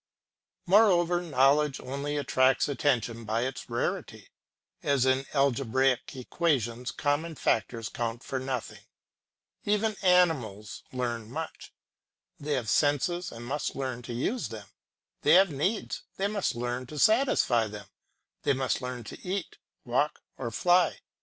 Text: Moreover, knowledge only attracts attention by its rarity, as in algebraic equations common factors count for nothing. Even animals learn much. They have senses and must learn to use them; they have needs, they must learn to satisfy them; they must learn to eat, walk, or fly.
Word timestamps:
Moreover, 0.65 1.21
knowledge 1.21 1.79
only 1.79 2.17
attracts 2.17 2.67
attention 2.67 3.23
by 3.23 3.41
its 3.43 3.69
rarity, 3.69 4.29
as 4.81 5.05
in 5.05 5.27
algebraic 5.31 6.15
equations 6.15 6.89
common 6.89 7.35
factors 7.35 7.87
count 7.87 8.23
for 8.23 8.39
nothing. 8.39 8.81
Even 9.63 9.95
animals 10.01 10.81
learn 10.91 11.29
much. 11.29 11.71
They 12.39 12.53
have 12.53 12.67
senses 12.67 13.31
and 13.31 13.45
must 13.45 13.75
learn 13.75 14.01
to 14.01 14.13
use 14.13 14.49
them; 14.49 14.69
they 15.21 15.35
have 15.35 15.51
needs, 15.51 16.01
they 16.17 16.25
must 16.25 16.55
learn 16.55 16.87
to 16.87 16.97
satisfy 16.97 17.67
them; 17.67 17.85
they 18.41 18.53
must 18.53 18.81
learn 18.81 19.03
to 19.03 19.21
eat, 19.21 19.59
walk, 19.85 20.23
or 20.35 20.49
fly. 20.49 21.01